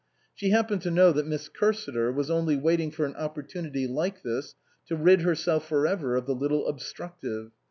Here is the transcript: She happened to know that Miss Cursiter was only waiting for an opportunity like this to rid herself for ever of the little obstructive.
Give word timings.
She 0.33 0.49
happened 0.49 0.81
to 0.81 0.89
know 0.89 1.11
that 1.11 1.27
Miss 1.27 1.47
Cursiter 1.47 2.11
was 2.11 2.31
only 2.31 2.57
waiting 2.57 2.89
for 2.89 3.05
an 3.05 3.13
opportunity 3.15 3.85
like 3.85 4.23
this 4.23 4.55
to 4.87 4.95
rid 4.95 5.21
herself 5.21 5.67
for 5.67 5.85
ever 5.85 6.15
of 6.15 6.25
the 6.25 6.33
little 6.33 6.65
obstructive. 6.65 7.51